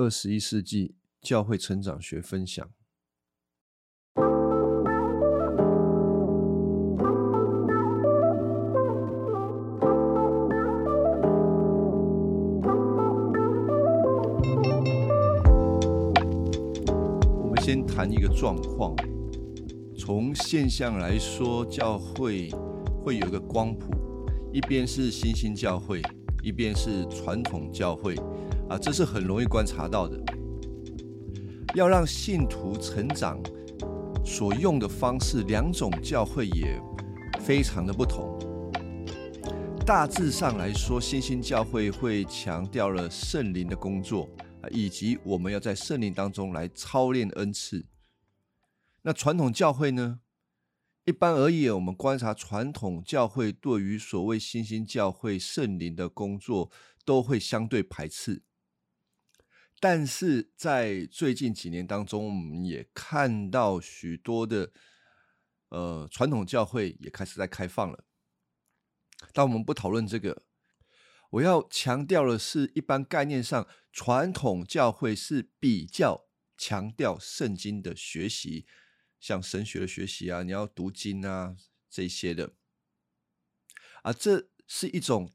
[0.00, 2.70] 二十一世纪教会成长学分享。
[4.14, 4.22] 我
[17.52, 18.94] 们先谈一个状况，
[19.98, 22.50] 从现象来说，教会
[23.02, 23.90] 会有一个光谱，
[24.52, 26.00] 一边是新兴教会，
[26.44, 28.14] 一边是传统教会，
[28.68, 30.20] 啊，这是很容易观察到的。
[31.74, 33.40] 要让信徒成长，
[34.24, 36.80] 所用的方式，两种教会也
[37.40, 38.38] 非常的不同。
[39.86, 44.28] 大致上来说，新兴教会会强调了圣灵的工作
[44.60, 47.86] 啊，以及我们要在圣灵当中来操练恩赐。
[49.02, 50.20] 那传统教会呢？
[51.06, 56.70] 一般而言，我们观察传统教会对于所谓新兴教会圣灵的工作，
[57.06, 58.42] 都会相对排斥。
[59.80, 64.72] 但是在最近几年当中，我们也看到许多的
[65.68, 68.04] 呃传统教会也开始在开放了。
[69.32, 70.44] 但我们不讨论这个，
[71.30, 78.66] 我要强调的是，一般概念上，传统教会是比较强调圣经的学习。
[79.20, 81.56] 像神学的学习啊，你要读经啊，
[81.90, 82.54] 这些的
[84.02, 85.34] 啊，这是一种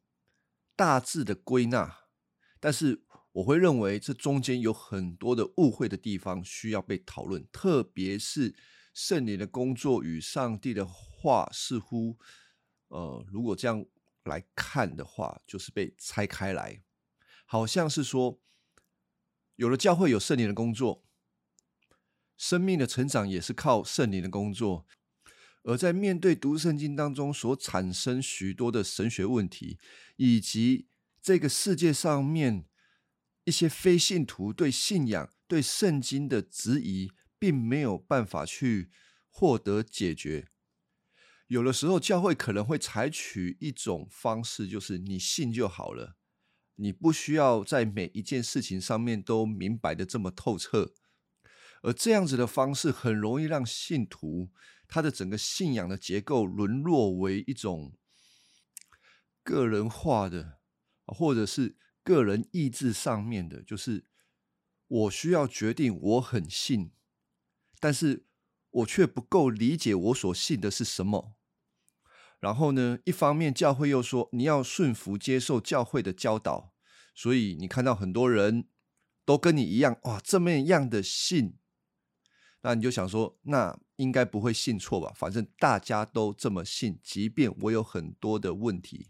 [0.75, 1.99] 大致的归纳。
[2.61, 3.03] 但是
[3.33, 8.55] 我会认为这中间有很多的误会的地方需要被讨论，特别是
[8.93, 12.17] 圣灵的工作与上帝的话，似乎
[12.89, 13.85] 呃，如果这样
[14.23, 16.81] 来看的话，就是被拆开来，
[17.45, 18.39] 好像是说
[19.55, 21.03] 有了教会有圣灵的工作。
[22.35, 24.85] 生命的成长也是靠圣灵的工作，
[25.63, 29.77] 而在面对读圣经当中所产生许多的神学问题，
[30.17, 30.87] 以及
[31.21, 32.65] 这个世界上面
[33.45, 38.89] 一些非信徒对信仰、对圣经的质疑，并没有办法去
[39.29, 40.47] 获得解决。
[41.47, 46.15] 有的时候，教会可能会采取一种方式，就是你信就好了，
[46.75, 50.93] 你不需要在每一件事情上面都明白的这么透彻。
[51.81, 54.51] 而这样子的方式很容易让信徒
[54.87, 57.93] 他的整个信仰的结构沦落为一种
[59.43, 60.59] 个人化的，
[61.05, 64.05] 或者是个人意志上面的，就是
[64.87, 66.91] 我需要决定我很信，
[67.79, 68.25] 但是
[68.69, 71.35] 我却不够理解我所信的是什么。
[72.39, 76.73] 然后呢，一方面教会又说你要顺服接受教会的教导，
[77.15, 78.67] 所以你看到很多人
[79.23, 81.57] 都跟你一样，哇，这么样的信。
[82.61, 85.13] 那你就想说，那应该不会信错吧？
[85.15, 89.09] 反正大家都这么信，即便我有很多的问题，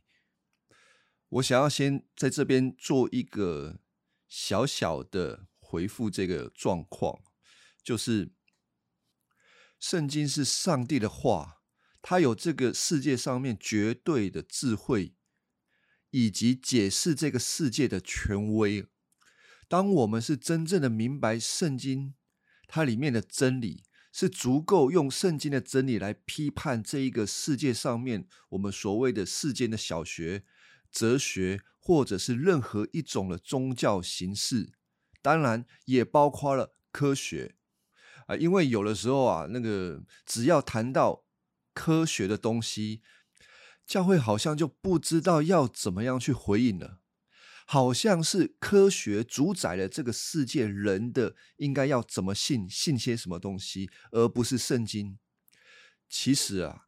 [1.34, 3.80] 我想要先在这边做一个
[4.28, 7.24] 小小的回复这个状况，
[7.84, 8.32] 就是
[9.80, 11.64] 圣经是上帝的话，
[12.02, 15.16] 它有这个世界上面绝对的智慧，
[16.12, 18.86] 以及解释这个世界的权威。
[19.68, 22.16] 当我们是真正的明白圣经。
[22.66, 30.44] 它里面的真理是足够用圣经的真理来批判这一个世界上面我们所谓的世间的小学、
[30.94, 34.72] 哲学，或者是任何一种的宗教形式，
[35.22, 37.56] 当然也包括了科学
[38.28, 38.38] 啊。
[38.38, 41.26] 因为有的时候啊，那个只要谈到
[41.74, 43.02] 科学的东西，
[43.86, 47.00] 教会好像就不知道要怎么样去回应了。
[47.66, 55.18] 好像是科学主宰了这个世界，人的应该要怎么信，信些什么东西，而不是圣经。
[56.10, 56.83] 其实啊，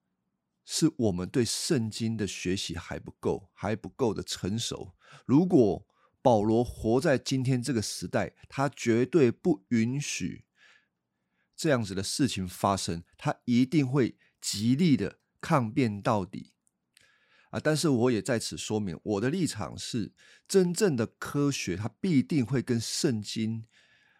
[0.66, 4.96] 是我们对圣经的学习还不够，还不够的成熟。
[5.26, 5.88] 如果
[6.22, 10.46] 保罗活在今天这个时代，他绝对不允许
[11.56, 16.54] 这样子的事情发生，他一定会极力的抗辩到底。
[17.52, 17.60] 啊！
[17.64, 20.12] 但是我也在此说明，我的立场是：
[20.46, 23.66] 真正的科学，它必定会跟圣经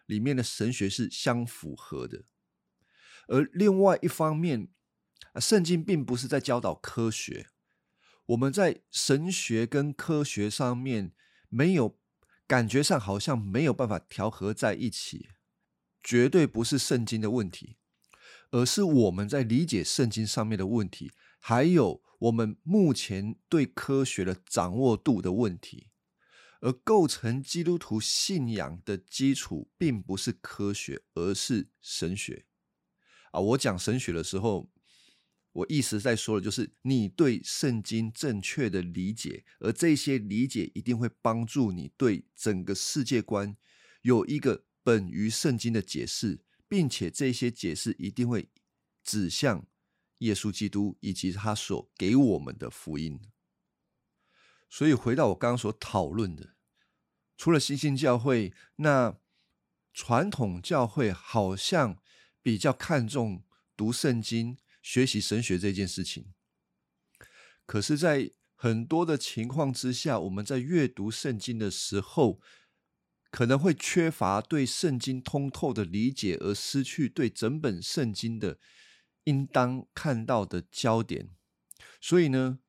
[0.06, 2.24] 里面的神学是相符合的。
[3.28, 4.68] 而另外一方面，
[5.40, 7.48] 圣经并不是在教导科学，
[8.26, 11.12] 我们在神学跟科学上面
[11.48, 11.98] 没有
[12.46, 15.28] 感觉上好像没有办法调和在一起，
[16.02, 17.76] 绝对不是圣经的问题，
[18.50, 22.06] 而是我们在理解圣经上面的问题，还有。
[22.18, 25.90] 我们目前对科学的掌握度的问题，
[26.62, 32.46] 而构成基督徒信仰的基础，并不是科学，而是神学。
[33.32, 34.72] 啊，我讲神学的时候，
[35.56, 43.56] 我意思在说的，就是你对圣经正确的理解，而这些理解一定会帮助你对整个世界观
[44.02, 48.50] 有一个本于圣经的解释，并且这些解释一定会
[49.02, 49.66] 指向
[50.18, 53.18] 耶稣基督以及他所给我们的福音。
[54.68, 56.54] 所以回到我刚刚所讨论的，
[57.38, 59.18] 除了新兴教会，那
[59.94, 62.02] 传统教会好像
[62.42, 63.42] 比较看重
[63.74, 66.32] 读圣经、学习神学这件事情。
[67.66, 72.40] 可是，在很多的情况之下，我们在阅读圣经的时候，
[73.32, 78.60] 可能会缺乏对圣经通透的理解，而失去对整本圣经的
[79.24, 81.30] 应当看到的焦点。
[82.00, 82.60] 所以呢，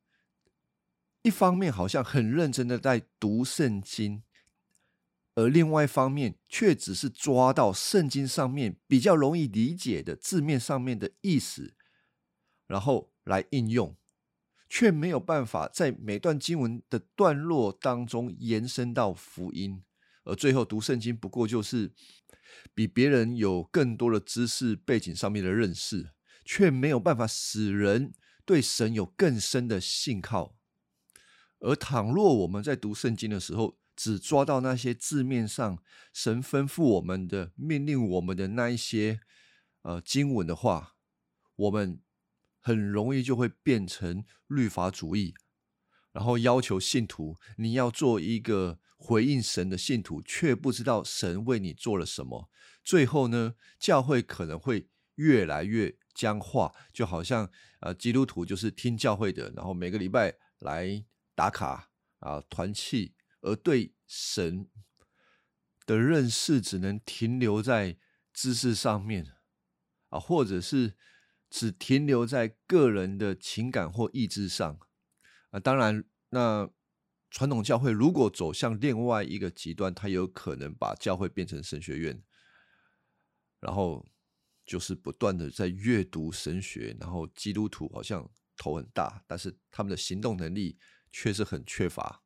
[1.22, 4.24] 一方面好像很认真的在读圣经，
[5.36, 11.76] 而另外一方面却只是抓到圣经上面比较容易理解的字面上面的意思，
[12.68, 13.96] 然后来应用。
[14.70, 19.82] 却没有办法在每段经文的段落当中延伸到福音，
[20.26, 21.94] 而最后读圣经不过就是
[22.74, 26.12] 比别人有更多的知识背景上面的认识，
[26.44, 28.12] 却没有办法使人
[28.44, 30.58] 对神有更深的信靠。
[31.60, 35.82] 而倘若我们在读圣经的时候，只抓到那些字面上
[36.12, 39.22] 神吩咐我们的、命令我们的那一些
[39.84, 40.98] 呃经文的话，
[41.56, 42.02] 我们。
[42.68, 45.34] 很容易就会变成律法主义，
[46.12, 52.50] 然后要求信徒你要做一个回应神的信徒，却不知道神为你做了什么。
[52.84, 57.50] 最后呢，教会可能会越来越僵化，就好像
[57.80, 64.68] 呃基督徒就是听教会的，然后每个礼拜来打卡啊团契，而对神
[65.86, 67.98] 的认识只能停留在
[68.34, 69.26] 知识上面
[70.10, 70.98] 啊，或者是。
[71.58, 74.80] 只停留在个人的情感或意志上
[75.50, 76.70] 啊，当然，那
[77.32, 82.22] 传统教会如果走向另外一个极端，它有可能把教会变成神学院，
[83.60, 84.06] 然后
[84.68, 90.78] 就是不断的在阅读神学，然后基督徒好像头很大，但是他们的行动能力
[91.12, 92.24] 却是很缺乏。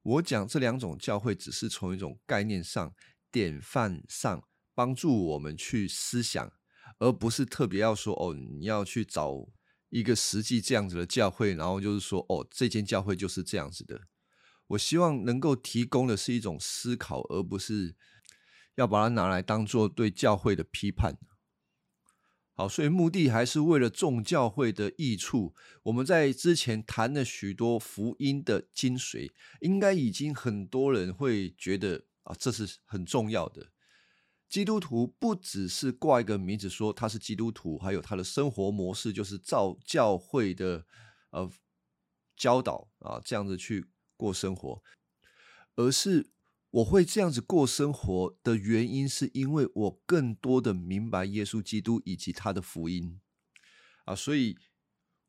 [0.00, 2.94] 我讲这两种教会，只是从一种概念上、
[3.30, 6.55] 典范上帮助我们去思想。
[6.98, 9.48] 而不是特别要说哦，你要去找
[9.90, 14.02] 一个实际这样子的教会，然后就是说哦，这间教会就是这样子的。
[14.68, 17.94] 我希望能够提供的是一种思考，而不是
[18.74, 21.18] 要把它拿来当做对教会的批判。
[22.54, 25.54] 好，所以目的还是为了众教会的益处。
[25.82, 33.68] 我们在之前谈了许多福音的精髓，应该已经很多人会觉得啊，这是很重要的。
[34.56, 40.86] 基督徒不只是挂一个名字说他是基督徒，还有他的生活模式就是照教会的
[41.28, 41.52] 呃
[42.34, 43.84] 教导啊这样子去
[44.16, 44.82] 过生活，
[45.74, 46.30] 而是
[46.70, 53.20] 我会这样子过生活的原因，是因为我更多的明白耶稣基督以及他的福音
[54.06, 54.56] 啊，所以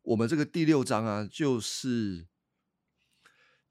[0.03, 2.29] 我们这个第六章啊，就是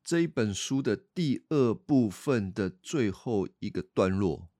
[0.05, 4.51] 这一本书的第二部分的最后一个段落。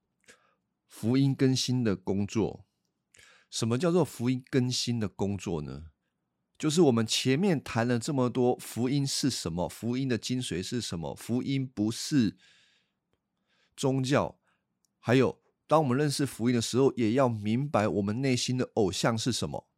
[0.87, 2.65] 福音更新的工作，
[3.51, 5.87] 什么叫做福音更新的工作呢？
[6.59, 9.69] 就是我们前面谈了这么多，福音是什么？
[9.69, 11.15] 福音的精髓是什么？
[11.15, 12.39] 福音不是
[13.77, 14.41] 宗教。
[14.99, 19.69] 还有，当我们认识福音的时候，也要明白我们内心的偶像是什么。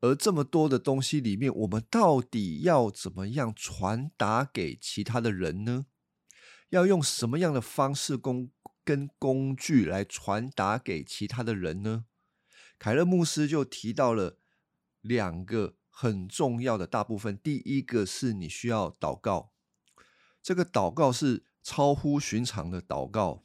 [0.00, 5.84] 而这么多的东西里面，我们到底要怎么样传达给其他的人呢？
[6.70, 8.50] 要用什么样的方式工？
[8.84, 12.06] 跟工具来传达给其他的人呢？
[12.78, 14.38] 凯勒牧师就提到了
[15.00, 17.38] 两个很重要的大部分。
[17.38, 19.52] 第一个是你需要祷告，
[20.42, 23.44] 这个祷告是超乎寻常的祷告。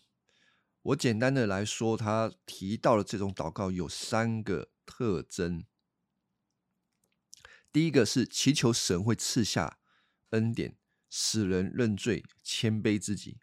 [0.81, 5.65] 我简单的来说，他提到了这种祷告有三个特征。
[7.71, 9.79] 第一个是祈求神会赐下
[10.29, 10.77] 恩典，
[11.09, 13.39] 使人认罪、谦卑自己。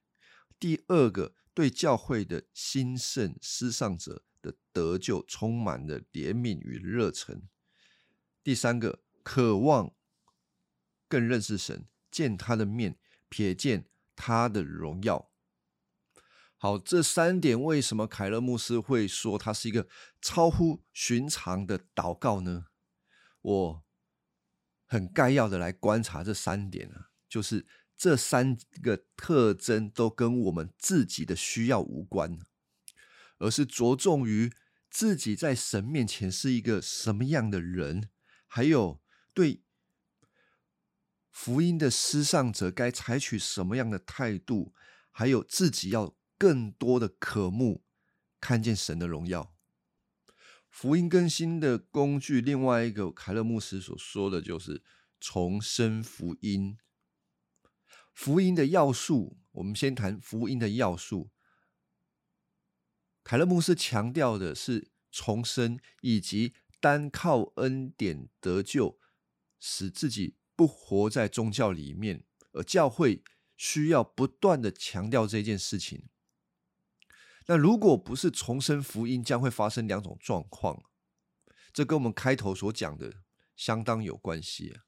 [0.63, 1.35] 第二个。
[1.55, 7.43] 对教会的兴盛、失丧者的得救，充满了怜悯与热忱。
[8.43, 9.95] 第三个，渴望
[11.07, 12.97] 更认识神，见他的面，
[13.29, 15.31] 瞥见他的荣耀。
[16.57, 19.87] 好，这三点为什么凯勒牧师会说他是一个
[20.23, 22.69] 超乎寻常的祷告呢？
[23.43, 23.85] 我
[24.87, 27.67] 很概要的来观察这三点啊，就是。
[27.97, 32.39] 这三个特征都跟我们自己的需要无关，
[33.39, 34.53] 而是着重于
[34.91, 38.11] 自己在神面前是一个什么样的人，
[38.47, 39.01] 还有
[39.33, 39.63] 对
[41.31, 44.75] 福音的施上者该采取什么样的态度，
[45.11, 47.85] 还有自己要更多的渴慕
[48.41, 49.55] 看见神的荣耀。
[50.69, 54.83] 福音更新的工具，另外一个凯勒牧师所说的就是
[55.21, 56.79] 重生福音。
[58.13, 61.31] 福音的要素，我们先谈福音的要素。
[63.25, 68.99] 凯勒牧师强调的是重生，以及单靠恩典得救，
[69.61, 73.23] 使自己不活在宗教里面，而教会
[73.57, 76.09] 需要不断的强调这件事情。
[77.47, 80.83] 那如果不是重生福音，将会发生两种状况，
[81.73, 83.23] 这跟我们开头所讲的
[83.57, 84.85] 相当有关系啊。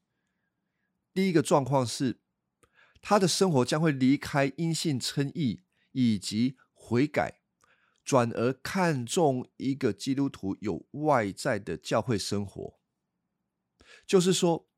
[1.12, 2.20] 第一个状况是，
[3.06, 5.60] 他的生活将会离开因信称义
[5.92, 7.42] 以及悔改。
[8.02, 12.78] 转而看重一个基督徒有外在的教会生活，
[14.06, 14.68] 就是说，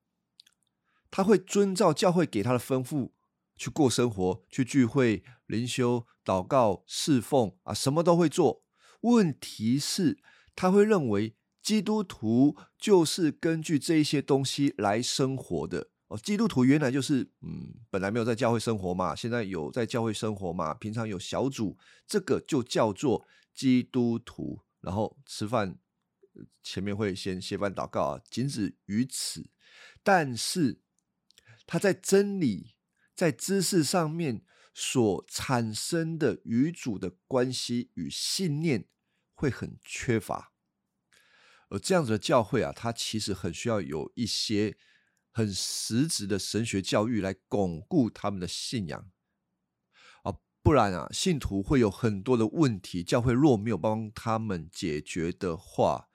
[1.11, 3.11] 他会遵照教会给他的吩咐
[3.57, 8.65] 去过生活，去聚会、灵修、祷告、侍奉啊，什么都会做。
[9.01, 10.19] 问题是，
[10.55, 15.91] 他会认为基督徒就是根据这些东西来生活的。
[16.09, 24.61] 哦，基督徒原来就是，嗯，本来没有在教会生活嘛，现在有在教会生活嘛，平常有小组，这个就叫做基督徒。
[24.81, 25.81] 然后吃饭
[26.63, 29.51] 前面会先谢饭祷告啊，仅止于此。
[30.05, 30.81] 但是
[31.67, 32.77] 他在真理、
[33.17, 38.87] 在知识上面所产生的与主的关系与信念
[39.35, 40.53] 会很缺乏，
[41.69, 44.79] 而这样子的教会啊，它其实很需要有一些。
[45.37, 49.11] 很实质的神学教育来巩固他们的信仰
[50.23, 53.05] 啊，不然啊，信徒会有很多的问题。
[53.05, 56.09] 教会若没有帮他们解决的话，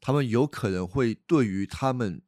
[0.00, 2.24] 他们有可能会对于他们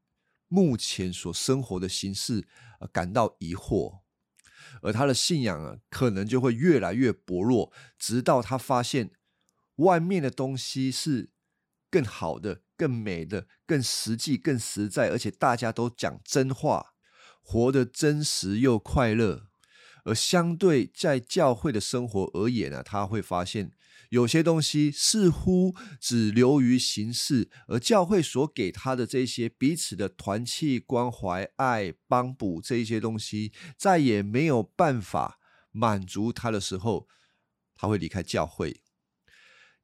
[0.47, 2.47] 目前所生活的形式
[2.93, 4.03] 感到疑惑，
[4.83, 9.11] 而他的信仰啊，可能就会越来越薄弱，直到他发现
[9.79, 11.33] 外面的东西是
[11.91, 12.63] 更好的。
[12.77, 16.95] 更美的、更实际、更实在，而且大家都讲真话，
[17.43, 19.49] 活得真实又快乐。
[20.05, 23.73] 而相对在教会的生活而言呢，他会发现
[24.11, 35.41] 有些东西似乎只流于形式，而教会所给他的这些彼此的团契、关怀、爱、帮补这一些东西，再也没有办法
[35.73, 37.09] 满足他的时候，
[37.75, 38.83] 他会离开教会。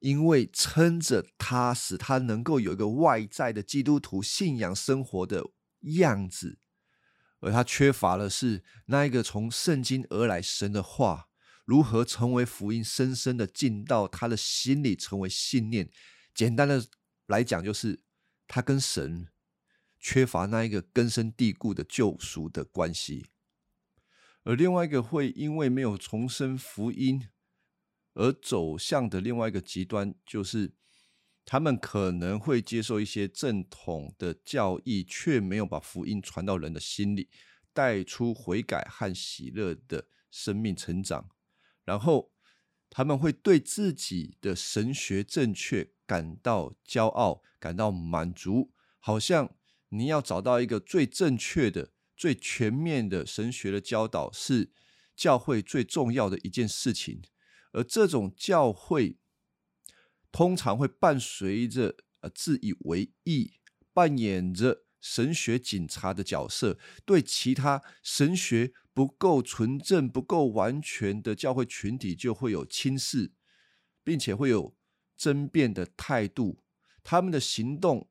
[0.03, 5.51] 因为撑着他，使他能够有一个外在的基督徒信仰生活的
[5.95, 6.59] 样子，
[7.39, 11.29] 而他缺乏的是那一个从圣经而来神的话，
[11.63, 15.89] 如何成为福音，深深的进到他的心里，成为信念。
[16.35, 16.85] 简单的
[17.27, 18.01] 来讲，就是
[18.45, 19.29] 他跟神
[20.01, 23.27] 缺乏那一个根深蒂固的救赎的关系，
[24.43, 27.29] 而另外一个会因为没有重生福音。
[28.13, 30.73] 而走向的另外一个极端，就是
[31.45, 37.29] 他们可能会接受一些正统的教义，却没有把福音传到人的心里，
[37.73, 41.29] 带出悔改和喜乐的生命成长。
[41.83, 42.31] 然后
[42.89, 49.55] 他们会对自己的神学正确感到骄傲，感到满足，好像
[49.89, 54.71] 你要找到一个最正确的、最全面的神学的教导，是
[55.15, 57.21] 教会最重要的一件事情。
[57.73, 59.17] 而这种教会
[60.31, 63.53] 通常会伴随着呃自以为意，
[63.93, 73.33] 扮演着神学警察的角色，对其他神学不够纯正、不够完全的教会群体就会有轻视，
[74.03, 74.75] 并且会有
[75.17, 76.63] 争辩的态度。
[77.03, 78.09] 他们的行动，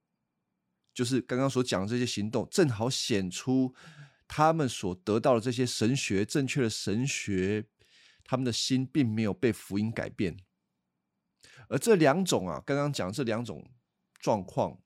[0.92, 3.74] 就是刚刚所讲的这些行动，正好显出
[4.28, 7.68] 他们所得到的这些神学正确的神学。
[8.32, 10.38] 他们的心并没有被福音改变，
[11.68, 13.70] 而这两种啊，刚刚讲这两种
[14.18, 14.80] 状况，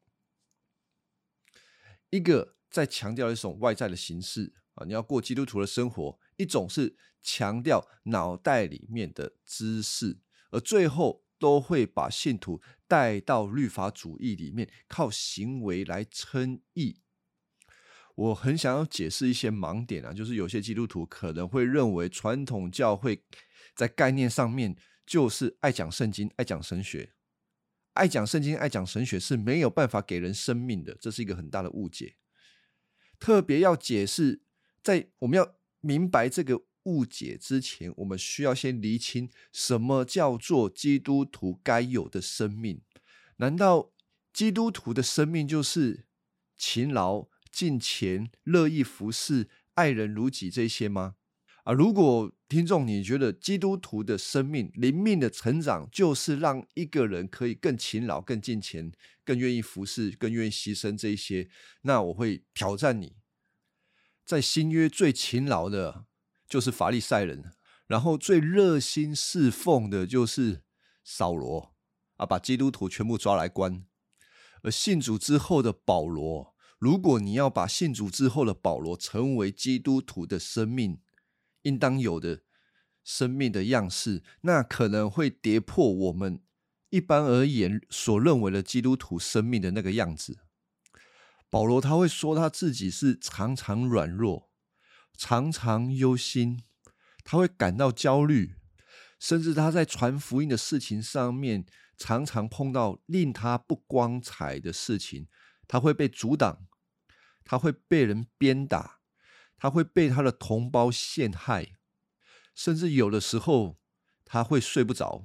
[2.10, 10.18] 一个在强调一种外在的形式啊，你要过基督徒的生活；一种是强调脑袋里面的知识，
[10.50, 17.00] 而最后都会把信徒带到律法主义里面，靠行为来称义。
[18.16, 23.22] 我很想要解释一些盲点啊，就是有些基督徒可能会认为传统教会
[23.74, 24.74] 在概念上面
[25.06, 27.12] 就是爱讲圣经、爱讲神学，
[27.92, 32.16] 爱讲圣经、爱讲神学是没有办法给人生命的，这是一个很大的误解。
[33.18, 34.40] 特别要解释，
[34.82, 42.80] 在我们要明白这个误解之前，我们需要先厘清什么叫做基督徒该有的生命？
[43.36, 43.92] 难道
[44.32, 46.06] 基督徒的生命就是
[46.56, 47.28] 勤劳？
[47.56, 51.14] 敬钱、乐意服侍、爱人如己这些吗？
[51.64, 58.92] 啊，如果听众你觉得基督徒的生命灵命的成长，就是让一个人可以更勤劳、更尽钱、
[59.24, 61.48] 更愿意服侍、更愿意牺牲这一些，
[61.80, 63.16] 那我会挑战你，
[64.26, 66.04] 在新约最勤劳的
[66.46, 67.52] 就是法利赛人，
[67.86, 70.62] 然后最热心侍奉的就是
[71.02, 71.74] 扫罗
[72.16, 73.86] 啊，把基督徒全部抓来关。
[74.62, 81.00] 而信主之后的保罗，如果你要把信主之后的保罗成为基督徒的生命，
[81.62, 82.42] 应当有的
[83.02, 86.42] 生命的样式，那可能会跌破我们
[86.90, 90.38] 一般而言所认为的基督徒生命的那个样子。
[91.48, 94.50] 保罗他会说他自己是常常软弱，
[95.16, 96.62] 常常忧心，
[97.24, 98.56] 他会感到焦虑，
[99.18, 101.64] 甚至他在传福音的事情上面
[101.96, 105.28] 常常碰到令他不光彩的事情，
[105.66, 106.66] 他会被阻挡，
[107.44, 108.96] 他会被人鞭打。
[109.58, 111.78] 他会被他的同胞陷害，
[112.54, 113.78] 甚至有的时候
[114.22, 115.24] 他会睡不着，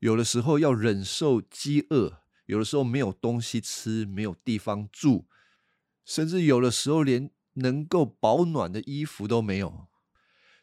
[0.00, 5.26] 有的时候要忍受饥饿，有的时候没有东西吃，没有地方住，
[6.04, 9.88] 甚至有的时候连能够保暖的衣服都没有。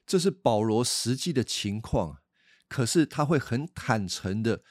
[0.06, 2.22] 这是保罗实际的情况，
[2.70, 4.64] 可是他会很坦诚的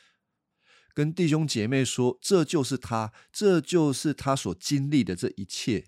[0.96, 5.84] 跟弟兄姐妹说，这就是他，这就是他所经历的这一切，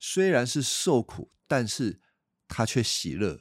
[0.00, 1.30] 虽然是受苦。
[1.50, 2.02] 但是
[2.46, 3.40] 他却喜乐，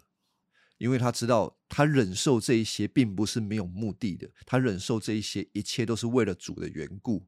[0.77, 7.27] 因为他知道他忍受这一些并不是没有目的的，他忍受这一些一切都是为了主的缘故，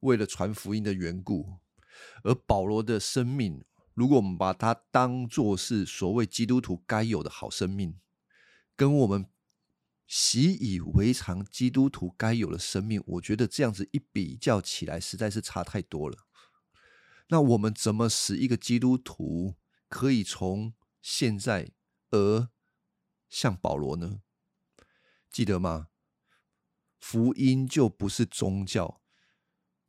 [0.00, 1.60] 为了传福音的缘故。
[2.22, 7.98] 而保罗的生命，如果我们把它当作是所谓基督徒该有的好生命，
[8.76, 9.24] 跟我们
[10.08, 16.26] 习以为常基督徒该有的生命，我觉得这样子一比较起来，实在是差太多了。
[17.28, 19.56] 那我们怎么使一个基督徒？
[19.90, 21.72] 可以从现在
[22.10, 22.48] 而
[23.28, 24.20] 像保罗呢？
[25.30, 25.88] 记得吗？
[26.98, 29.02] 福音就不是宗教，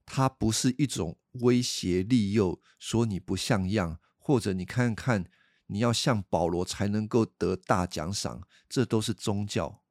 [0.06, 5.30] 它不是一种威胁利诱，说你不像样，或者你看看
[5.68, 9.82] 你要像保罗才能够得大奖赏，这都是宗教。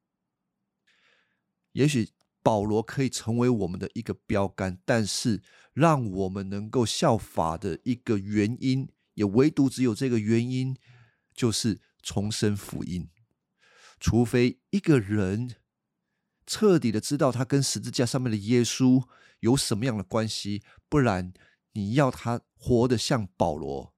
[1.79, 2.11] 也许
[2.43, 5.41] 保罗可以成为我们的一个标杆，但是
[5.73, 8.89] 让我们能够效法的一个原因。
[9.15, 10.77] 也唯独只有这个原因，
[11.35, 13.09] 就是重生福音。
[14.01, 15.57] 除非一个人
[16.47, 19.05] 彻底的知道他跟十字架上面的耶稣
[19.41, 21.33] 有什么样的关系，不然
[21.73, 23.95] 你要他活得像保罗，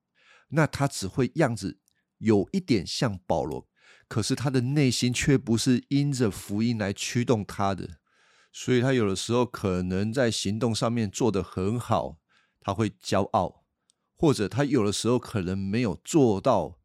[0.49, 1.81] 那他只会样子
[2.19, 3.69] 有一点像保罗，
[4.11, 8.01] 可是他的内心却不是因着福音来驱动他的，
[8.53, 12.19] 所以他有的时候可能在行动上面做得很好，
[12.61, 13.65] 他会骄傲。
[14.17, 16.81] 或者他有的时候可能没有做到，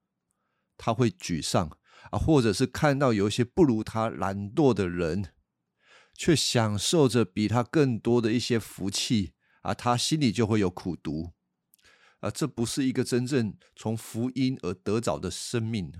[0.77, 1.77] 他会沮丧。
[2.11, 5.33] 啊，或者是看到有一些不如他懒惰的人，
[6.13, 9.33] 却享受着比他更多的一些福气
[9.63, 11.33] 啊，他心里就会有苦毒
[12.19, 15.91] 啊，这不是一个真正从福音而得着的生命。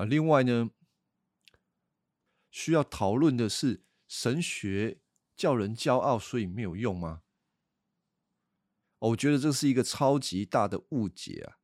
[0.00, 0.04] 啊。
[0.04, 0.70] 另外呢，
[2.50, 5.00] 需要讨论的是神学
[5.36, 7.22] 叫人骄傲，所以没有用吗？
[8.98, 11.56] 我觉得这是一个超级大的误解啊！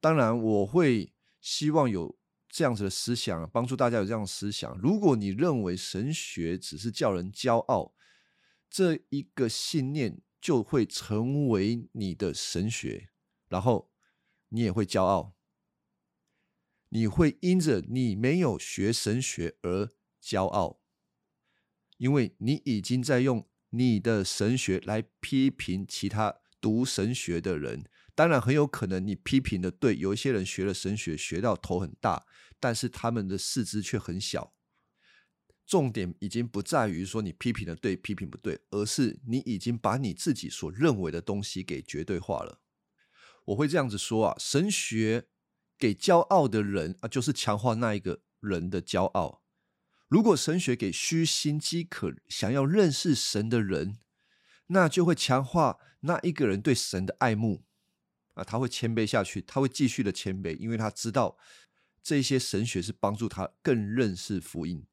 [0.00, 4.78] 当然，我会希望有这样子的思想，帮助大家有这样的思想。
[4.78, 7.92] 如果你认为神学只是叫人骄傲，
[8.70, 13.10] 这一个信念就会成为你的神学，
[13.48, 13.90] 然后
[14.48, 15.34] 你也会骄傲，
[16.88, 20.80] 你会因着你没有学神学而骄傲，
[21.96, 26.40] 因为你已经在用你的神学来批评其他。
[26.60, 27.84] 读神学的人，
[28.16, 29.96] 当然很有可能你批评的对。
[29.96, 32.26] 有一些人学了神学，学到头很大，
[32.58, 34.52] 但是他们的四肢却很小。
[35.64, 42.60] 重点已经不在于说你批评的对，批评不对，而是你已经把你自己所认为的东西给绝对化了。
[43.44, 45.28] 我会这样子说啊，神学
[45.78, 49.42] 给骄傲的人啊，就是强化那一个人的骄傲。
[50.08, 53.98] 如果神学给虚心饥渴、想要认识神的人，
[54.68, 57.64] 那就会强化那一个人对神的爱慕
[58.34, 61.36] 啊，他会谦卑下去，他会继续的谦卑，因为他知道
[62.02, 64.86] 这些神学是帮助他更认识福音。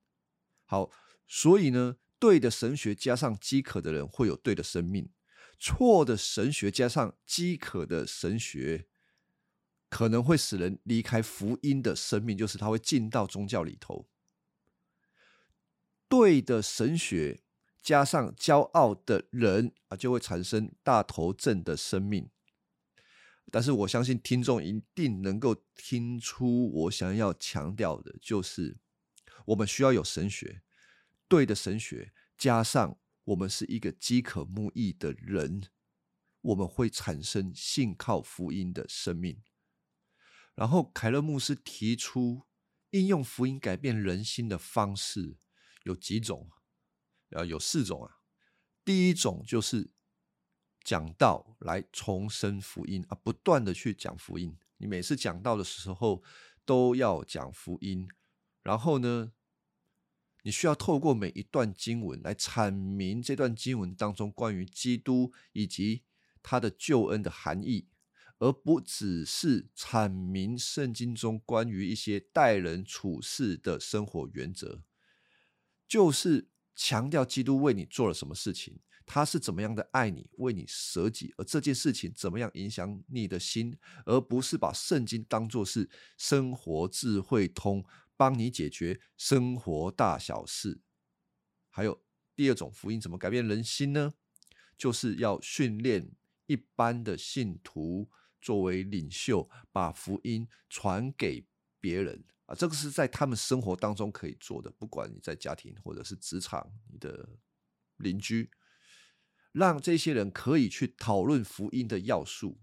[0.66, 0.92] 好，
[1.28, 5.10] 所以呢，对的神学加上饥渴的人会有对的生命，
[5.58, 8.88] 错的神学加上饥渴的神学
[9.96, 14.10] 可能会使人离开福音的生命，就是他会进到宗教里头。
[16.10, 17.40] 对的神学。
[17.82, 22.32] 加上骄傲的人啊，就会产生大头症的生命
[23.52, 28.78] 但是我相信听众一定能够听出我想要强调的，就是
[29.46, 30.64] 我们需要有神学，
[31.28, 35.62] 对的神学，加上我们是一个饥渴慕义的人，
[36.42, 39.44] 我们会产生信靠福音的生命。
[40.56, 42.44] 然后凯勒牧师提出，
[42.92, 45.38] 应用福音改变人心的方式
[45.84, 46.50] 有几种，
[47.32, 48.20] 啊，有四种啊。
[48.86, 49.92] 第一种就是
[50.84, 54.58] 讲道来重生福音啊，不断的去讲福音。
[54.78, 56.24] 你每次讲道的时候
[56.66, 58.08] 都要讲福音，
[58.62, 59.34] 然后呢，
[60.44, 66.04] 你需要透过每一段经文来阐明这段经文当中关于基督以及
[66.42, 67.90] 他的救恩的含义。
[68.40, 74.84] 而不只是阐明圣经中关于一些待人处事的生活原则，
[75.88, 87.86] 就是强调基督为你做了什么事情，他是怎么样的爱你，为你舍己，而这件事情怎么样影响你的心，而不是把圣经当作是生活智慧通，
[88.18, 90.82] 帮你解决生活大小事。
[91.70, 92.04] 还有
[92.36, 94.14] 第二种福音怎么改变人心呢？
[94.78, 96.12] 就是要训练
[96.48, 98.10] 一般的信徒。
[98.46, 101.48] 作为领袖，把福音传给
[101.80, 104.70] 别人啊，这个是在他们生活当中可以做的。
[104.70, 107.28] 不管你在家庭或者是职场，你的
[107.98, 108.52] 邻居，
[109.52, 112.62] 让这些人可以去讨论福音的要素。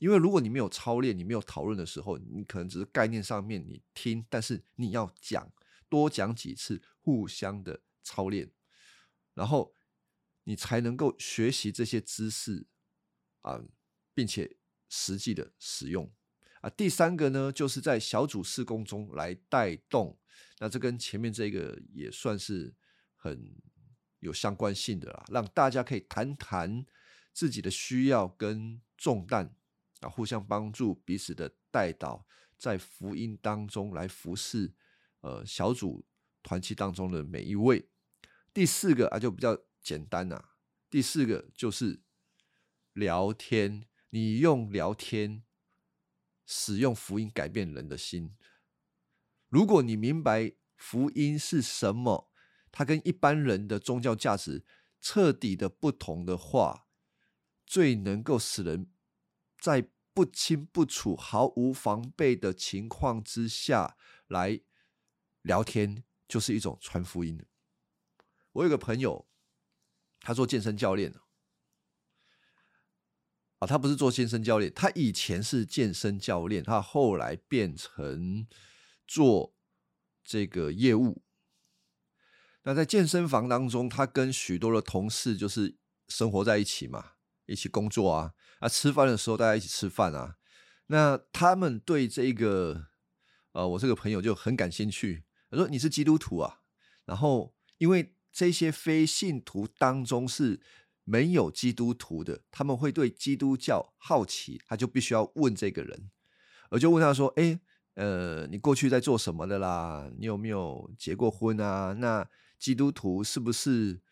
[0.00, 5.52] 因为如果你没有操练，你没有讨论的时候，你可能只是概念上面你听，但是你要讲，
[5.88, 8.50] 多讲几次，互相的操练，
[9.34, 9.72] 然后
[10.42, 12.66] 你才能够学习这些知识
[13.42, 13.62] 啊，
[14.12, 14.57] 并且。
[14.88, 16.10] 实际的使用
[16.60, 20.18] 啊，第三个呢，就是在小组施工中来带动，
[20.58, 22.74] 那这跟前面这个也算是
[23.16, 23.54] 很
[24.18, 26.84] 有相关性的啦，让大家可以谈谈
[27.32, 29.54] 自己的需要跟重担
[30.00, 34.72] 啊，互相帮助彼此的带导，在福音当中来服侍
[35.20, 36.04] 呃小组
[36.42, 37.88] 团契当中的每一位。
[38.52, 40.42] 第四个啊，就比较简单呐，
[40.90, 42.00] 第四个就是
[42.94, 43.86] 聊天。
[44.10, 45.42] 你用聊天
[46.46, 48.34] 使用福音改变人的心。
[49.48, 52.30] 如果你明白福音是什么，
[52.70, 54.64] 它跟一般人的宗教价值
[55.00, 56.86] 彻底的不同的话，
[57.66, 58.90] 最能够使人
[59.58, 64.60] 在不清不楚、毫无防备的情况之下来
[65.42, 67.44] 聊天，就是一种传福音。
[68.52, 69.28] 我有个朋友，
[70.20, 71.14] 他做健身教练
[73.58, 78.46] 啊，他不是做健身教练，他以前是健身教练，他后来变成
[79.04, 79.52] 做
[80.22, 81.22] 这个业务。
[82.62, 87.14] 那在健身房当中，他跟许多的同事就是生活在一起嘛，
[87.46, 90.36] 一起工作啊，啊，吃饭的时候大家一起吃饭啊。
[90.86, 92.86] 那他们对这个，
[93.52, 96.60] 呃，我这个朋友就很感兴趣，他说：“你是基督徒啊？”
[97.06, 100.60] 然后因为这些非信徒当中是。
[101.10, 106.10] 没有基督徒的，他们会对基督教好奇，他就必须要问这个人，
[106.68, 107.58] 而就问他说：“哎，
[107.94, 110.10] 呃，你过去在做什么的啦？
[110.18, 111.94] 你有没有结过婚啊？
[111.94, 114.02] 那基督徒是不是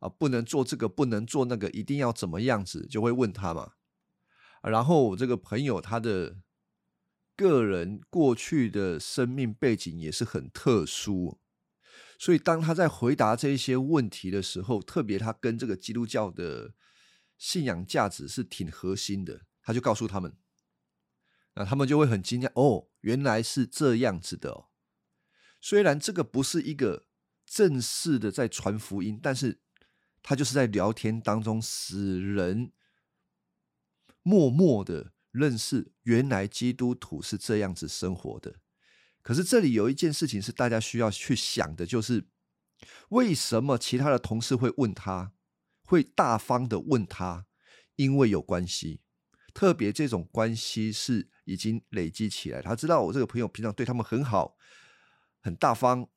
[0.00, 0.08] 啊？
[0.10, 3.72] 不能做这个，不能做那个，一定要怎么样子？”就会问他嘛。
[4.62, 6.36] 然后我这个朋友他的
[7.34, 11.38] 个人过去的生命背景也是很特殊。
[12.20, 16.74] 所以，当他在回答这一些问题的时候，特别他跟这个基督教的
[17.36, 20.36] 信仰价值是挺核心的，他就告诉他们，
[21.54, 24.66] 那他们就会很惊讶哦，原来是这样子的哦。
[25.60, 27.06] 虽然这个不是一个
[27.46, 29.60] 正式的在传福音，但是
[30.20, 32.72] 他就是在聊天当中使人
[34.22, 38.56] 默默的认识，原来基督徒是这样子生活的。
[39.28, 42.28] 可是这里有一件事情是大家需要去想的，就是
[43.10, 45.34] 为什么其他的同事会问他，
[45.84, 47.44] 会大方的问他，
[47.96, 49.02] 因为有关系，
[49.52, 52.62] 特别这种关系是已经累积起来。
[52.62, 54.56] 他知道我这个朋友平常对他们很好，
[55.42, 56.08] 很大方，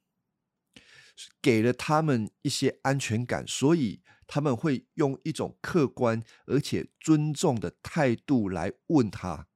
[1.42, 9.50] 给了他们一些安全感，所以他们会用一种客观而且尊重的态度来问他。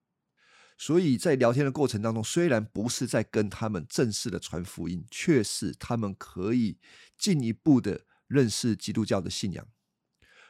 [0.78, 6.78] 所以在聊天的过程当中，虽然不是在跟他们正式的传福音，却是他们可以
[7.18, 9.66] 进一步的认识基督教的信仰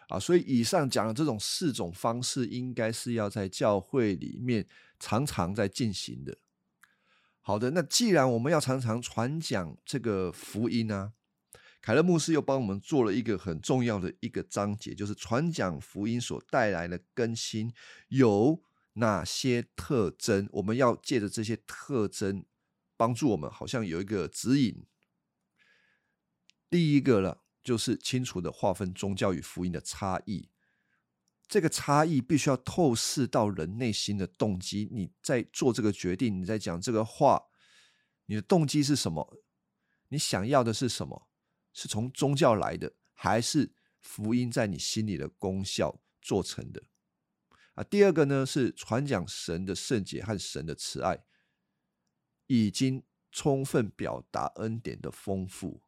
[0.10, 0.20] 啊。
[0.20, 4.68] 所以以上讲的这种四种方式，应该是要在教会里面
[5.00, 6.38] 常常在进行的。
[7.42, 11.14] 好的，那既然我们要常常传讲这个福音呢，
[11.80, 17.72] 凯勒牧师又帮我们做了一个很重要的一个章节，就是传讲福音所带来的更新
[18.08, 18.60] 有
[18.96, 20.50] 哪些特征？
[20.52, 22.46] 我们要借着这些特征
[22.98, 24.86] 帮助我们，好像有一个指引。
[26.70, 30.50] 第一个了，就是清楚的划分宗教与福音的差异。
[31.48, 34.90] 这个差异必须要透视到人内心的动机。
[34.92, 37.44] 你在做这个决定，你在讲这个话，
[38.26, 39.44] 你的动机是什么？
[40.10, 41.28] 你想要的是什么？
[41.72, 46.82] 是从宗教来的，还是福音在你心里的功效做成的？
[47.76, 51.24] 啊，第二个呢是传讲神的圣洁和神的慈爱，
[52.48, 55.82] 已经充分表达恩典的丰富。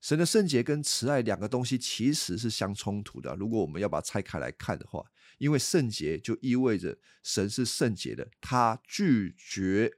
[0.00, 3.34] 神的圣洁跟慈爱两个东西其实是相冲突的。
[3.34, 5.04] 如果我们要把它拆开来看的话，
[5.38, 9.90] 因为圣洁就意味着神是圣洁的，他拒绝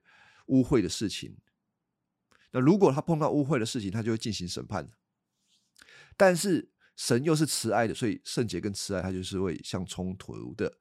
[0.47, 1.37] 污秽的事情。
[2.53, 4.91] 那如果他碰到污秽的事情，他就会进行审判。
[6.17, 10.79] 但是神又是慈爱的，所以圣洁跟慈爱它就是会相冲突的，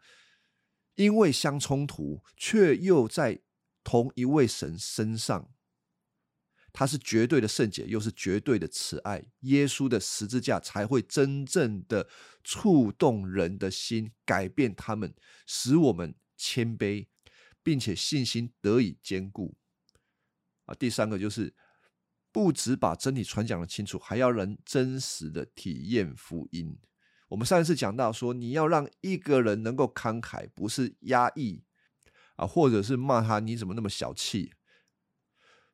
[0.98, 3.40] 因为相冲突，却又在
[3.84, 5.50] 同一位神身上，
[6.74, 9.26] 他是绝对的圣洁，又是绝对的慈爱。
[9.40, 12.10] 耶稣的十字架才会真正的
[12.44, 17.08] 触动人的心，改变他们，使我们谦卑，
[17.64, 19.56] 并且信心得以坚固。
[20.66, 21.56] 啊，第三个就是。
[22.30, 26.78] 不只把真理传讲的清楚，还要能真实的体验福音。
[27.30, 31.64] 我们上一次讲到说，你要让一个人能够慷慨，不是压抑
[32.36, 34.54] 啊，或者是骂他你怎么那么小气。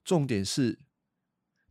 [0.04, 0.80] 重点是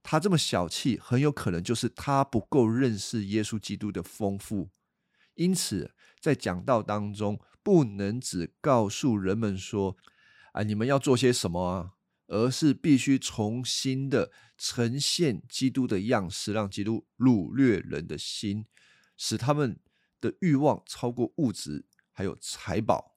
[0.03, 4.71] 他这么小气，很有可能就是他不够认识耶稣基督的丰富。
[5.35, 9.97] 因此，在讲道当中，不能只告诉人们说
[10.53, 11.93] 啊，你们要做些什么啊。
[12.29, 18.65] 而是必须重新的呈现基督的样式，让基督掳掠人的心，
[19.25, 19.79] 使他们
[20.21, 23.15] 的欲望超过物质还有财宝。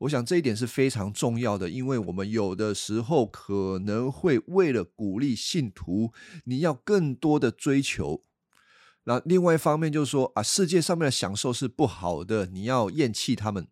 [0.00, 6.12] 我想这一点是非常重要的，因为我们有的时候可能会为了鼓励信徒，
[6.44, 8.22] 你要更多的追求。
[9.04, 13.66] 那另外一方面就是说啊，世界上面的享受是不好的，你要厌弃他们。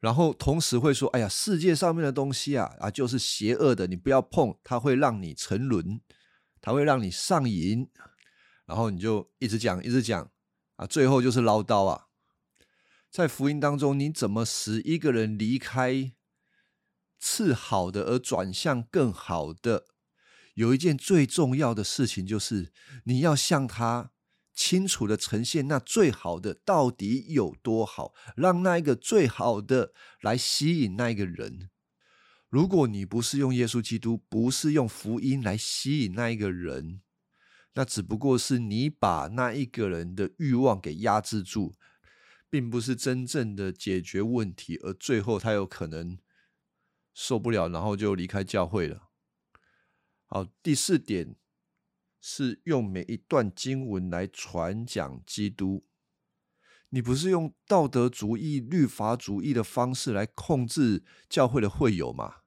[0.00, 6.02] 然后同时会说：“哎呀，世界上面的东西啊啊，就是邪恶的，你不要碰，它会让你沉沦，
[6.60, 7.88] 它会让你上瘾。”
[8.66, 10.30] 然后你就一直讲，一直讲
[10.78, 12.06] 啊，最后就是唠叨啊。
[13.10, 16.12] 在福音当中，你怎么使一个人离开
[17.20, 19.84] 次好的而转向更好的？
[20.54, 22.72] 有一件最重要的事情，就是
[23.04, 24.12] 你要向他。
[24.60, 31.70] 清楚的呈现那最好的到底有多好，让那一个最好的来吸引那一个人。
[32.48, 37.02] 如果你不是用耶稣基督，不是用福音来吸引那一个人，
[37.74, 41.74] 那只不过是你把那一个人的欲望给压制住，
[42.50, 46.18] 并不是真正的解决问题，而最后他有可能
[47.14, 49.08] 受不了，然后就离开教会了。
[50.26, 51.36] 好，第四点。
[52.20, 55.86] 是用每一段经文来传讲基督，
[56.88, 62.38] 你不是用道德主义、律法主义的方式来控制教会的会友吗？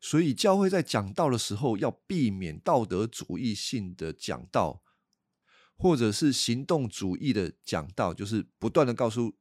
[0.00, 4.82] 所以教会在讲道的时候要避免道德主义性的讲道，
[5.76, 9.36] 或者是行动主义的讲道，就是不断的告诉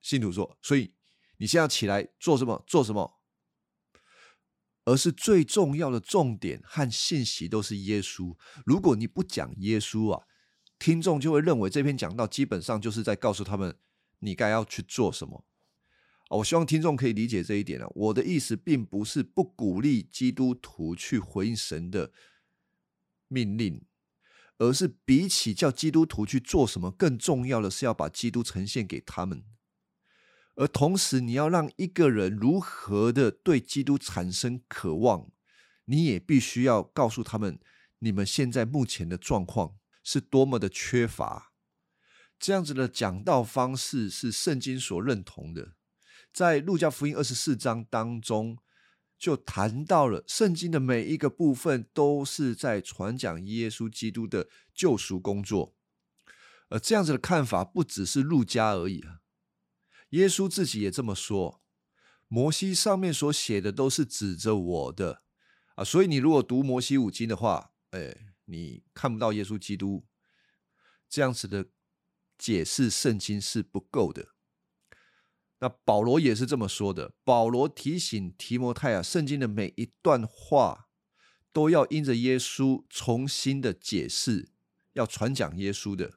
[0.00, 0.94] 信徒说：“所以
[1.38, 2.62] 你现在起来做什么？
[2.66, 3.20] 做什么？”
[4.84, 8.34] 而是最重要的重点和信息都是耶稣。
[8.64, 10.26] 如果你不讲耶稣啊，
[10.78, 13.78] 听众就会认为这篇讲道基本上就是在告诉他们
[14.20, 15.44] 你该要去做什么。
[16.28, 17.86] 我希望听众可以理解这一点啊。
[17.94, 22.12] 我的意思并不是不鼓励基督徒去回应神的
[23.28, 23.84] 命令，
[24.58, 29.44] 而是比起叫基督徒去做什么，更重要的是要把基督呈现给他们。
[30.56, 35.30] 而同时，你要让一个人如何的对基督产生渴望，
[35.84, 37.60] 你也必须要告诉他们，
[38.00, 41.52] 你们现在目前的状况是多么的缺乏。
[42.40, 45.74] 这样子的讲道方式是圣经所认同的。
[46.32, 48.58] 在路加福音二十四章当中，
[49.18, 55.74] 就谈到了圣经的每一个部分都是在传讲耶稣基督的救赎工作。
[56.68, 59.20] 而这样子的看法不只是路加而已啊。
[60.10, 61.62] 耶稣自己也这么说
[62.28, 65.22] ：“摩西上面所写的都是指着我的
[65.74, 70.06] 啊，所以你如果读摩西五经的话，哎，你看不到耶稣基督
[71.08, 71.66] 这样子的
[72.36, 74.34] 解释圣经是不够的。
[75.60, 77.12] 那保罗也是这么说的。
[77.24, 80.88] 保罗提醒提摩太啊，圣经的每一段话
[81.52, 84.50] 都要因着耶稣重新的解释，
[84.92, 86.14] 要传讲耶稣的。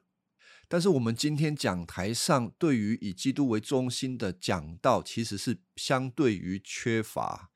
[0.68, 7.50] 但是我们今天讲台上对于以基督为中心的讲道，其实是相对于缺乏，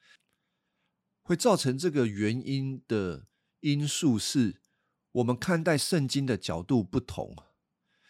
[1.23, 3.27] 会造成这个原因的
[3.61, 4.61] 因素是
[5.13, 7.35] 我们看待圣经的角度不同。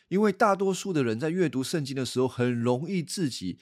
[0.08, 3.58] 因为大多数的人在阅读圣经的时候，很容易自己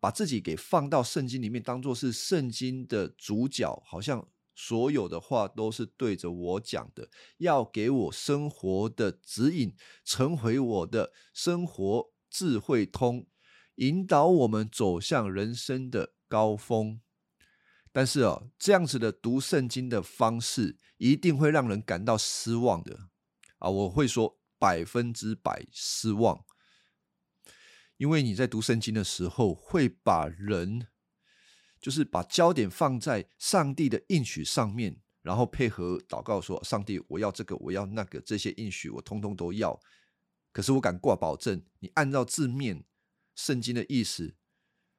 [0.00, 4.28] 把自己给放到圣经里面，当做是圣经的主角，好像。
[4.54, 9.74] 所有的话都是对着我讲的，要给我生活的指引，
[10.04, 13.26] 成为我的生活智慧通，
[13.76, 17.00] 引导我们走向人生的高峰。
[17.90, 23.08] 但是哦，这样子的读圣经的方式，一定会让人感到失望的
[23.58, 23.70] 啊！
[23.70, 26.44] 我会说百分之百失望，
[27.96, 30.86] 因为你在读圣经的时候，会把人。
[31.80, 39.80] 就是把焦点放在上帝的应许上面，然后配合祷告说：“上帝，我要这个，我要那个，这些应许我通通都要。”
[40.54, 42.84] 可是我敢挂保证，你按照字面
[43.34, 44.36] 圣经的意思，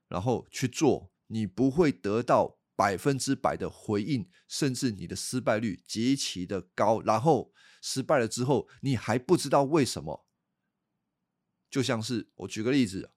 [0.10, 7.02] 然后去做，你不会得到百分之百的回应，甚至你的失败率极其的高。
[7.02, 10.26] 然后失败了之后，你还不知道为什么。
[11.70, 13.12] 就像是我举个例子。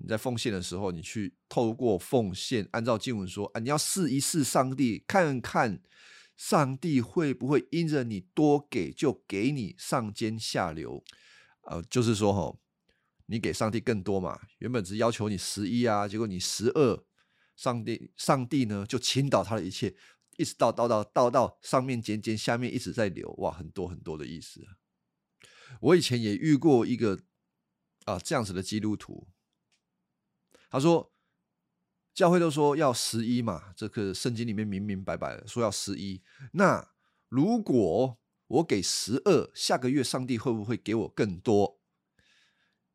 [0.00, 5.82] 你在奉献的时候，你去透过奉献，按照经文说啊，你要试一试上帝，看看
[6.36, 11.02] 上帝会不会因着你多给就给你上尖下流，
[11.62, 12.56] 呃，就是说哈，
[13.26, 17.04] 你给上帝更多嘛，原本只要求你十一啊，结果你十二，
[17.58, 19.96] 上帝上帝呢就倾倒他的一切，
[20.36, 24.64] 一直到到到到到上面尖尖，下面一直在流，哇，很多很多的意思。
[25.80, 27.18] 我以前也遇过一个
[28.04, 29.26] 啊这样子的基督徒。
[30.70, 31.12] 他说
[32.14, 36.22] ：“教会都说要十一嘛，这个圣经里面明明白白的说要十一。
[36.52, 36.92] 那
[37.28, 41.80] 如果我给十二，下个月上帝会不会给我更多？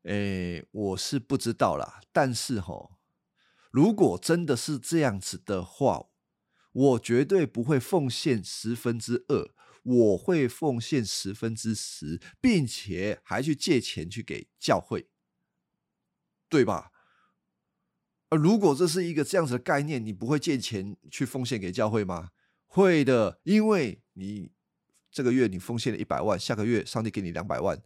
[0.04, 2.00] 诶，我是不知道啦。
[2.12, 2.93] 但是哈，
[3.74, 6.06] 如果真的是这样子的话，
[6.70, 15.08] 我绝对不会奉献十分之二，我会奉献十分之十，并且还去借钱去给教会，
[16.48, 16.92] 对吧？”
[18.30, 22.30] 如果这是一个这样子的概念，你不会借钱去奉献给教会吗？
[22.66, 24.52] 会的，因为你
[25.10, 27.82] 这个月你奉献了一百万，下个月上帝给你两百万。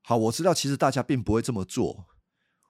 [0.00, 2.06] 好，我知道其实大家并不会这么做。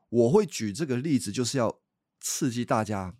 [0.08, 1.80] 我会举这个例子，就是要
[2.20, 3.16] 刺激大家。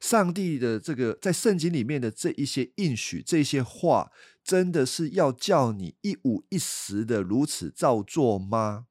[0.00, 4.12] 上帝的这个在圣经里面的这一些应许，这些话，
[4.44, 8.86] 真的是要叫你一五一十的如此照做吗？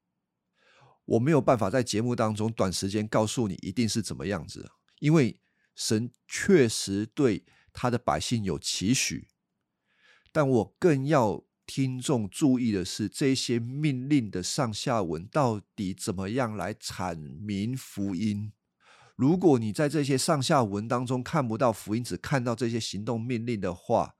[1.05, 4.69] 我没有办法在节目当中短时间告诉你一定是怎么样子，
[4.99, 5.39] 因为
[5.73, 9.29] 神确实对他的百姓有期许，
[10.33, 18.53] 但我更要听众注意的是，这些命令的上下文到底怎么样来阐明福音？
[19.15, 24.15] 如果你在这些上下文当中看不到福音，只看到这些行动命令的话，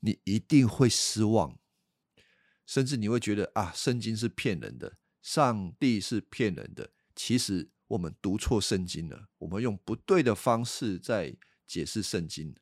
[0.00, 1.58] 你一定会失望，
[2.66, 4.98] 甚至你会觉得啊，圣经是骗人的。
[5.22, 12.54] 上帝是骗人的，其实我们读错圣经了，我们用不对的方式在解释圣经。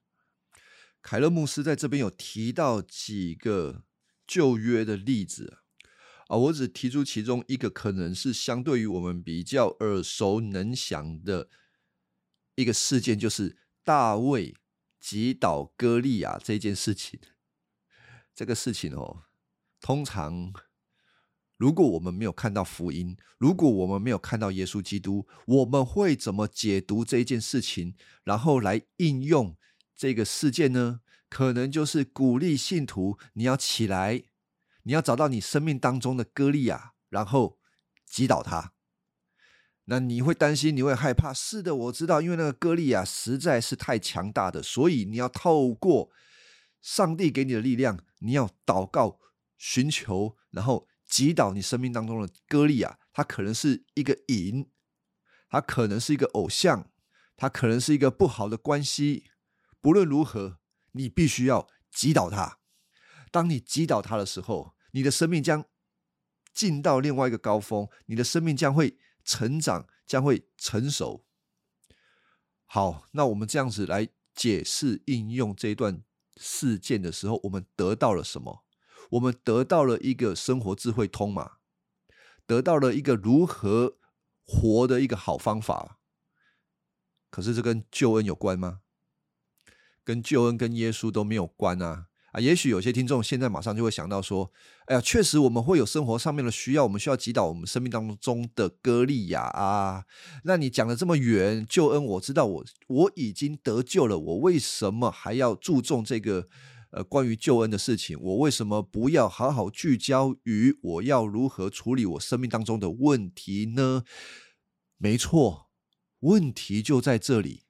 [1.00, 3.82] 凯勒牧师在这边有提到几个
[4.26, 5.58] 旧约的例子
[6.28, 11.48] 啊，我只提出其中一个，可能是相对于我们比较耳熟能详的
[12.54, 14.54] 一个事件，就是大卫
[15.00, 17.20] 击倒歌利亚这件事情。
[18.34, 19.24] 这个事情哦，
[19.80, 20.52] 通常。
[21.58, 29.56] 如果我们没有看到福音，如果我们没有看到耶稣基督，我们会怎么解读这件事情，然后来应用
[29.94, 31.02] 这个事件呢？
[31.32, 34.22] 可能就是鼓励信徒，你要起来，
[34.82, 37.58] 你要找到你生命当中的歌利亚，然后
[38.04, 38.74] 击倒他。
[39.86, 41.32] 那你会担心，你会害怕？
[41.32, 46.10] 是的，我知道，因为那个歌利亚实在是太强大的，所以你要透过
[46.82, 49.18] 上帝给你的力量，你要祷告、
[49.56, 50.86] 寻求，然后。
[51.04, 54.70] 击倒你生命当中的歌利亚，他可能是一个瘾，
[55.50, 56.90] 他可能是一个偶像，
[57.36, 59.24] 他可能是一个不好的关系。
[59.82, 60.58] 不论如何，
[60.92, 62.58] 你必须要击倒他。
[63.30, 65.64] 当你击倒他的时候，你的生命将
[66.52, 71.24] 进到另外一个高峰，你的生命将会成长，将会成熟。
[72.66, 76.02] 好，那我们这样子来解释应用这段
[76.36, 78.64] 事件的时候，我们得到了什么？
[79.10, 81.58] 我们得到了一个生活智慧通嘛，
[82.46, 83.98] 得到了一个如何
[84.44, 85.98] 活的一个好方法。
[87.30, 88.80] 可是这跟救恩有关吗？
[90.04, 92.40] 跟救恩跟耶稣都没有关啊啊！
[92.40, 94.50] 也许有些听众现在马上就会想到说
[94.88, 100.04] ：“哎呀，确实我们会有生活上面的需要，我们需要击倒我们生命当中的歌利亚啊。”
[100.44, 106.48] 那你讲的这么远，救恩我知道，我我已经得救了，我为什么还要注重这个
[106.92, 108.18] 呃关于救恩的事情？
[108.18, 114.04] 我为什么不要好好聚焦于我要如何处理我生命当中的问题呢？
[114.96, 115.68] 没错，
[116.20, 117.64] 问题就在这里，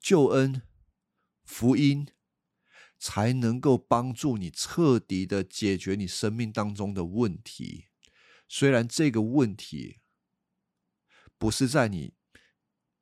[0.00, 0.62] 救恩。
[1.48, 2.06] 福音
[2.98, 7.86] 才能够帮助你彻底的解决你生命当中的问题。
[8.46, 10.00] 虽然这个问题
[11.38, 12.12] 不是在你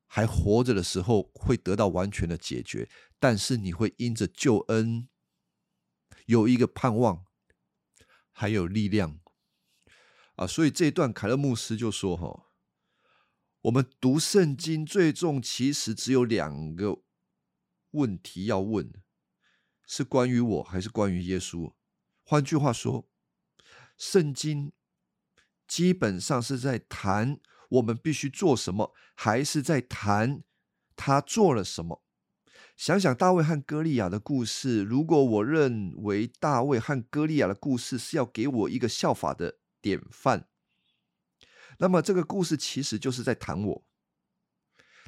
[0.05, 2.89] 还活着的时候会得到完全的解决，
[3.19, 5.09] 但是你会因着救恩
[6.25, 7.25] 有一个盼望，
[8.31, 9.19] 还有力量
[10.35, 10.47] 啊！
[10.47, 12.47] 所以这一段凯勒牧师就说：“哈，
[13.63, 17.03] 我们读圣经最重其实只有两个。”
[17.97, 18.93] 问题要问，
[19.85, 21.73] 是关于我还是关于耶稣？
[22.23, 23.09] 换句话说，
[23.97, 24.71] 圣经
[25.67, 27.39] 基本上是在谈
[27.69, 30.43] 我们必须做什么，还是在谈
[30.95, 32.03] 他做了什么？
[32.75, 40.47] 想想大卫和歌利亚的故事，如果我认为大卫和歌利亚的故事是要给我一个效法的典范，
[41.79, 43.85] 那么这个故事其实就是在谈我，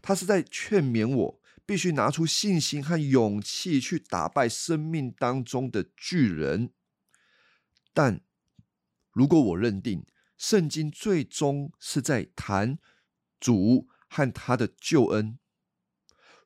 [0.02, 1.39] 他是在劝勉我。
[1.70, 6.74] 必须拿出信心和勇气去打败生命当中的巨人。
[7.94, 8.22] 但
[9.12, 10.04] 如果我认定
[10.36, 12.80] 圣经最终是在谈
[13.40, 15.38] 主和他的救恩，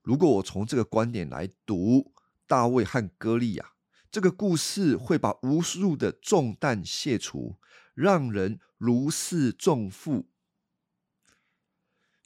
[0.01, 2.13] 如果我从这个观点来读
[2.45, 3.75] 大卫和歌利亚
[4.11, 7.57] 这个故事，会把无数的重担卸除，
[7.93, 10.29] 让人如释重负。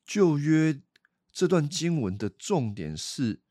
[0.03, 0.81] 旧约。
[1.37, 3.43] 这段经文的重点是，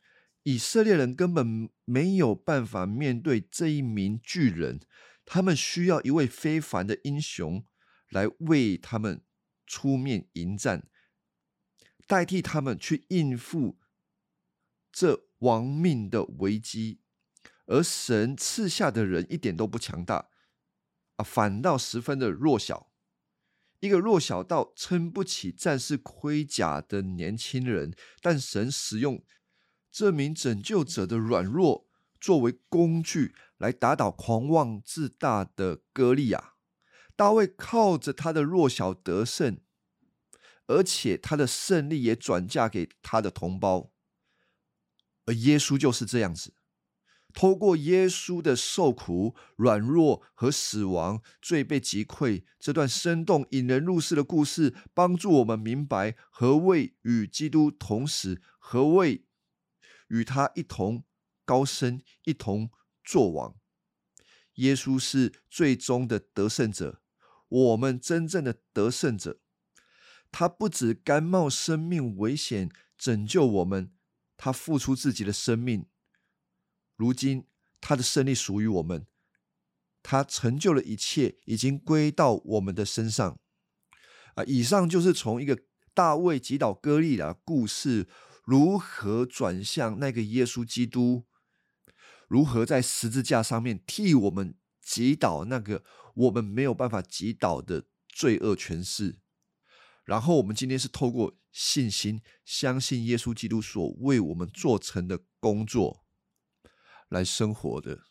[0.43, 4.81] 以色列人根本没有办法面对这一名巨人，
[5.25, 7.65] 他们需要一位非凡的英雄
[8.11, 9.23] 来为他们
[9.69, 10.89] 出面迎战，
[12.09, 13.79] 代替他们去应付
[14.91, 17.03] 这亡命的危机。
[17.67, 20.29] 而神赐下的人一点都不强大
[21.19, 22.91] 啊，反倒十分的弱小。
[23.87, 29.25] 一个弱小到撑不起战士盔甲的年轻人，但神使用
[29.91, 31.89] 这名拯救者的软弱
[32.21, 36.55] 作为工具来打倒狂妄自大的歌利亚。
[37.15, 39.59] 大卫靠着他的弱小得胜，
[40.67, 43.93] 而且他的胜利也转嫁给他的同胞。
[45.25, 46.56] 而耶稣就是这样子。
[47.37, 59.27] 透过耶稣的受苦、软弱和死亡，罪被击溃，这段生动引人入胜的故事，帮助我们明白何谓与基督同死，何谓
[60.09, 61.05] 与他一同
[61.45, 62.71] 高升、一同
[63.05, 63.55] 作王。
[64.55, 67.03] 耶稣是最终的得胜者，
[67.51, 69.41] 我们真正的得胜者。
[70.33, 73.93] 他不止甘冒生命危险拯救我们，
[74.39, 75.85] 他付出自己的生命。
[76.97, 77.47] 如今，
[77.81, 79.07] 他的胜利属于我们，
[80.03, 83.39] 他成就了一切，已经归到我们的身上。
[84.35, 85.63] 啊，以上就是从一个
[85.95, 88.09] 大卫击倒歌利的故事，
[88.45, 91.25] 如何转向那个耶稣基督，
[92.29, 95.85] 如何在十字架上面替我们击倒那个
[96.15, 99.19] 我们没有办法击倒的罪恶权势。
[100.05, 106.06] 然后，我们今天是透过信心，相信耶稣基督所为我们做成的工作。
[107.09, 108.05] 来生活的。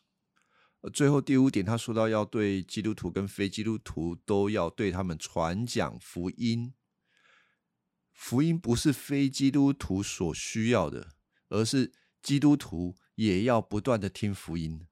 [0.92, 6.74] 最后第五点，他说到要对基督徒跟非基督徒都要对他们传讲福音。
[8.12, 11.08] 福音不是非基督徒所需要的，
[11.48, 11.92] 而是
[12.22, 14.86] 基督徒也要不断的听福音。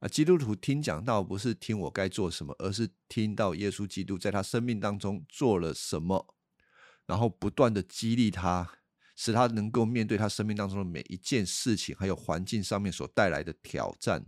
[0.00, 6.36] 啊，基督徒听讲道不是听我该做什么，而是听到耶稣基督在他生命当中做了什么，
[7.06, 8.80] 然后不断的激励他。
[9.14, 14.26] 使他能够面对他生命当中的每一件事情，还有环境上面所带来的挑战。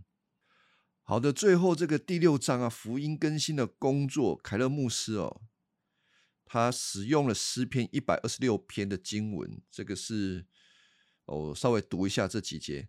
[1.03, 5.43] 好的，最后这个第六章啊，福音更新的工作，凯勒牧师哦，
[6.45, 10.47] 他使用了诗篇一百二十六篇的经文，这个是
[11.27, 12.89] 哦，稍微读一下这几节：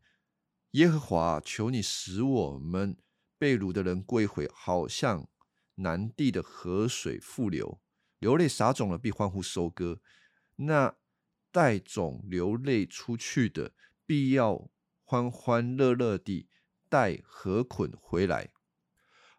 [0.72, 2.98] 耶和华，求你使我们
[3.38, 5.28] 被掳的人归回，好像
[5.76, 7.80] 南地的河水复流，
[8.18, 10.02] 流泪撒种了，必欢呼收割。
[10.56, 10.96] 那
[11.58, 13.74] 带种流泪出去的，
[14.06, 14.70] 必要
[15.04, 16.48] 欢欢乐乐地
[16.88, 18.52] 带禾捆回来。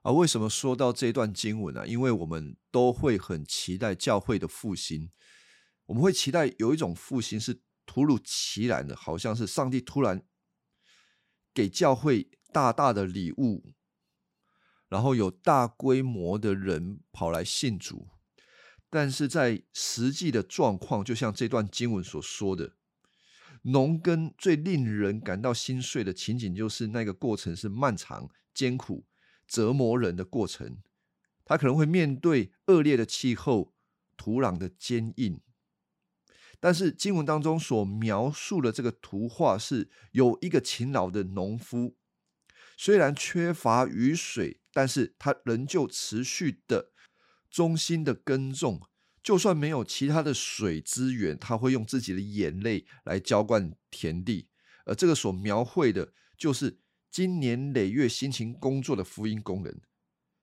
[0.02, 1.86] 啊，为什么说到这段经文呢？
[1.86, 5.12] 因为我们都会很期待教会的复兴，
[5.86, 10.26] 我们会期待有一种复兴是突如其来的，好像是上帝突然
[11.54, 13.72] 给教会大大的礼物，
[14.88, 18.08] 然后有大规模的人跑来信主。
[18.90, 22.74] 但是在实际的状况，就像这段经文所说的，
[23.62, 29.06] 农耕最令人感到心碎的情景，就是那个过程是漫长、艰苦、
[29.46, 30.78] 折磨人的过程。
[31.44, 33.74] 他可能会面对恶劣的气候、
[34.16, 35.40] 土壤的坚硬，
[36.60, 41.96] 但是经文当中所描述的这个图画是有一个勤劳的农夫，
[42.76, 46.92] 虽然缺乏雨水，但是他仍旧持续的
[47.50, 48.80] 忠心的耕种，
[49.22, 54.48] 就算没有其他的水资源，他会用自己的眼泪来浇灌田地。
[54.84, 56.80] 而这个所描绘的，就是
[57.10, 59.82] 经年累月辛勤工作的福音工人。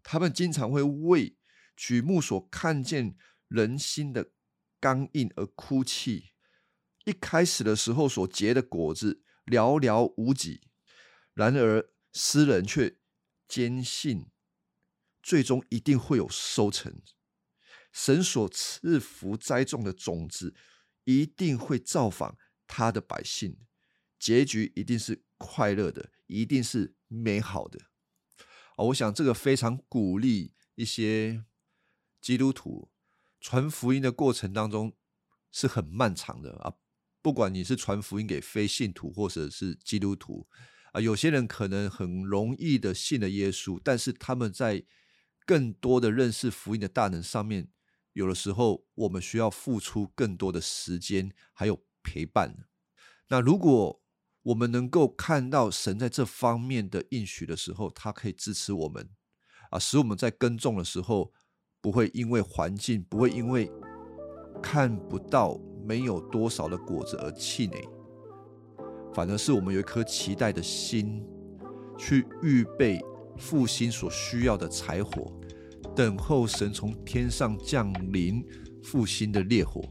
[0.04, 1.36] 他们经常会为
[1.76, 3.16] 举目所看见
[3.48, 4.32] 人心的
[4.80, 6.32] 刚硬而哭泣。
[7.06, 10.62] 一开始的时候所结的果子寥寥无几，
[11.34, 12.98] 然而诗人却
[13.48, 14.28] 坚信，
[15.26, 17.02] 最终一定会有收成。
[17.92, 20.54] 神所赐福栽种的种子，
[21.06, 23.58] 一定会造访他的百姓，
[24.20, 27.80] 结局一定是快乐的，一定是美好的。
[28.76, 31.44] 啊，我想这个非常鼓励一些
[32.22, 32.92] 基督徒
[33.42, 34.96] 传福音的过程当中
[35.52, 36.76] 是很漫长的啊。
[37.24, 40.48] 不管你是传福音给非信徒或者是基督徒
[40.92, 44.86] 啊，有些人可能很容易的信了耶稣，但是他们在
[45.46, 47.70] 更多的认识福音的大能上面，
[48.14, 52.66] 有的时候我们需要付出更多的时间还有陪伴。
[53.30, 54.02] 那如果
[54.44, 59.10] 我们能够看到神在这方面的应许的时候，他可以支持我们，
[59.72, 61.34] 啊，使我们在耕种的时候
[61.82, 63.72] 不会因为环境，不会因为
[64.62, 67.90] 看不到没有多少的果子而气馁，
[69.14, 71.26] 反而是我们有一颗期待的心，
[71.98, 73.00] 去预备
[73.38, 75.32] 复兴所需要的柴火，
[75.96, 78.44] 等候神从天上降临
[78.84, 79.82] 复兴的烈火。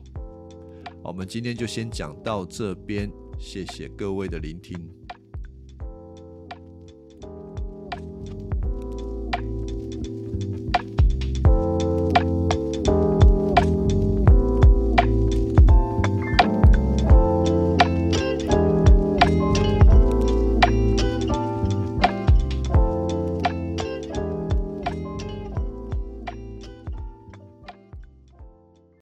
[1.03, 3.11] 我们今天就先讲到这边。
[3.39, 5.04] 谢谢各位的聆听。